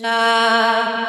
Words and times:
La 0.00 1.07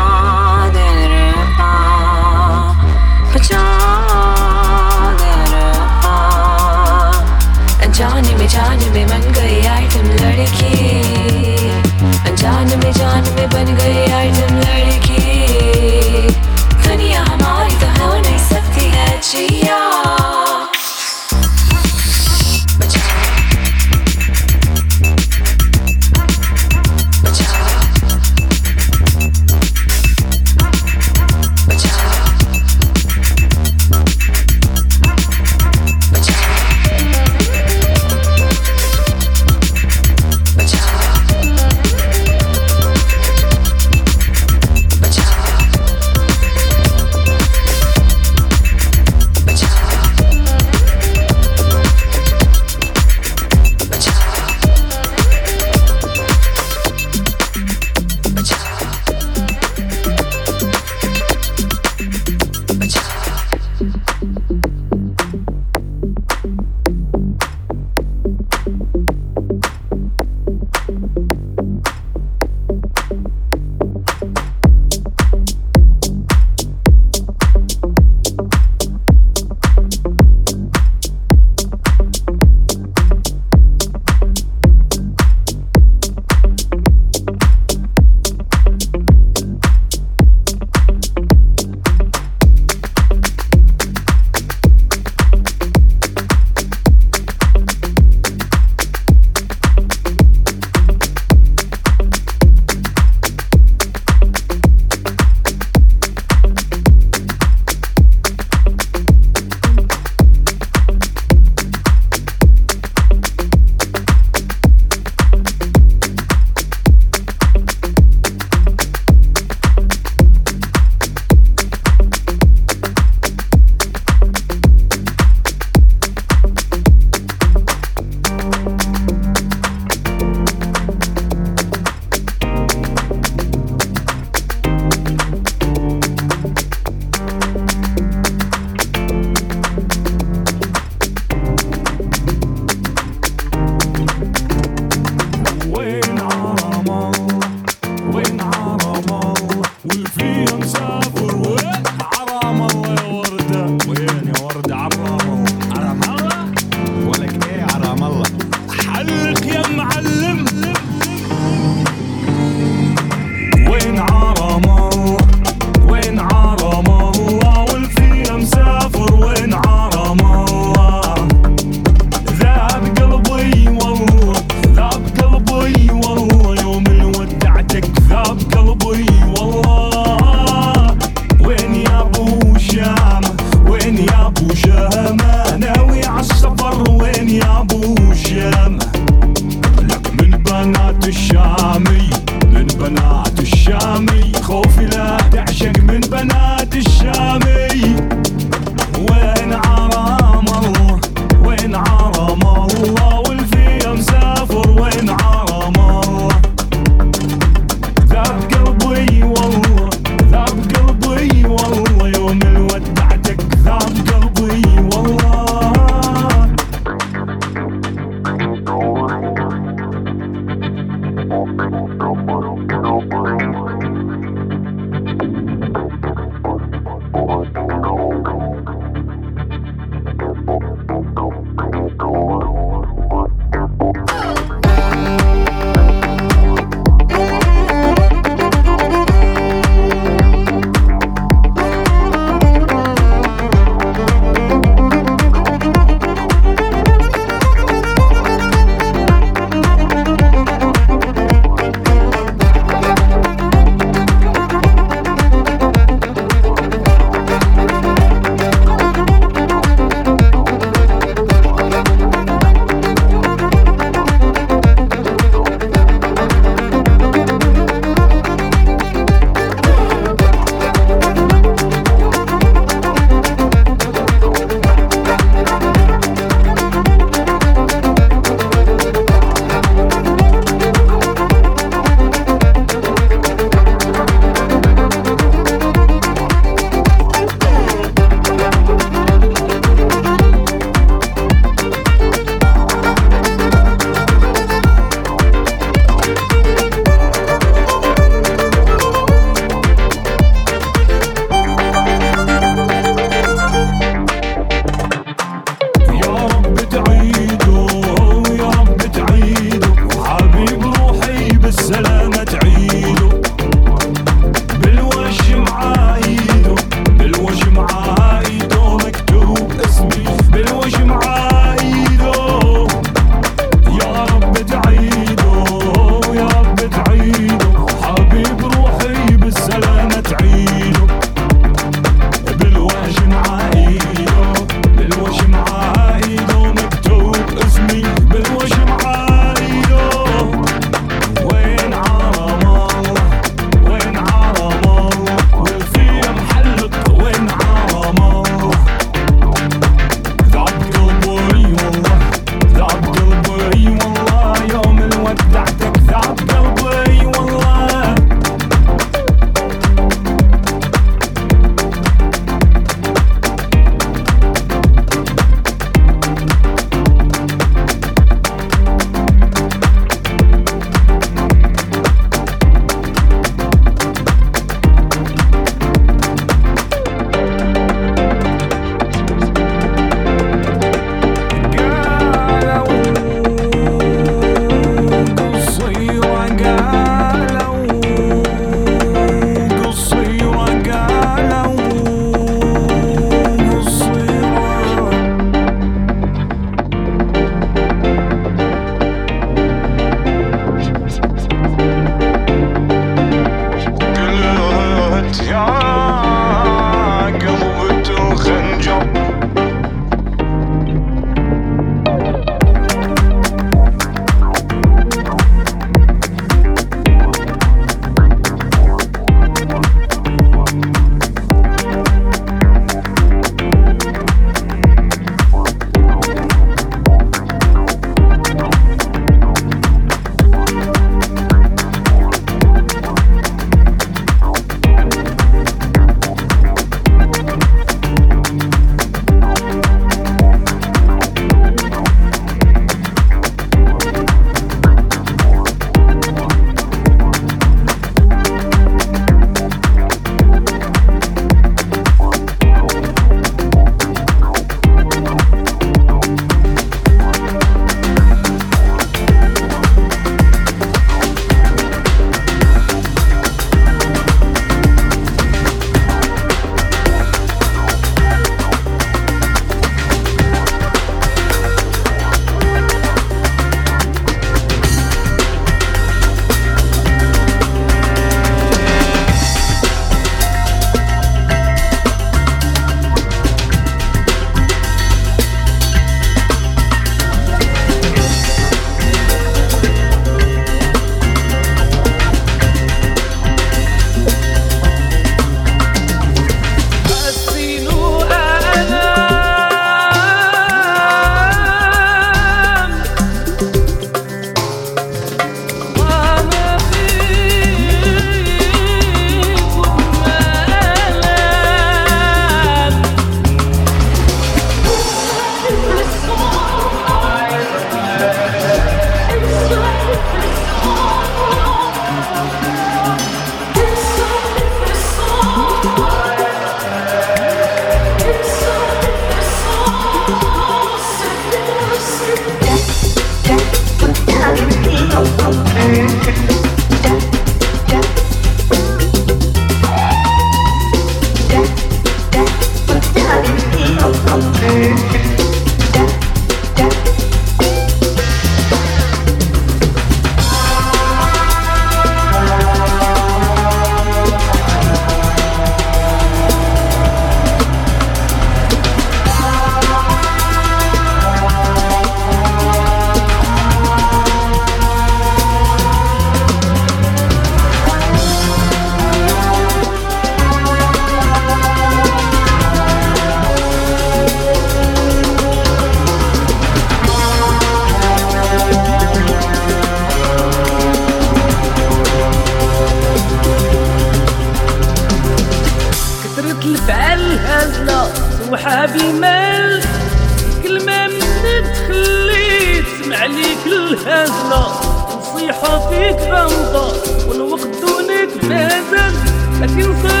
فيك 595.81 595.99
غمضة 595.99 596.73
والوقت 597.07 597.47
دونك 597.61 598.23
مازال 598.23 598.93
لكن 599.41 599.71
غنشوف 599.71 600.00